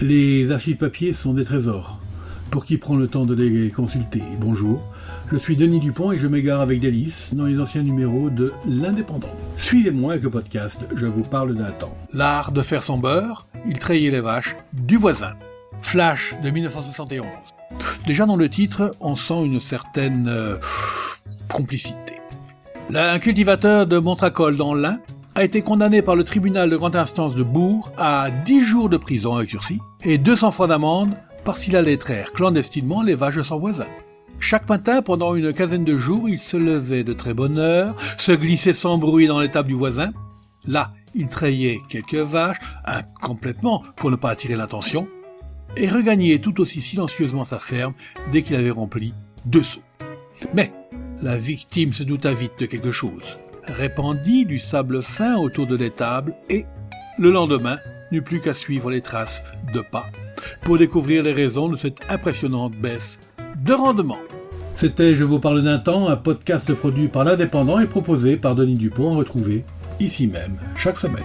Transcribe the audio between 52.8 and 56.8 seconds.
chose, répandit du sable fin autour de l'étable et,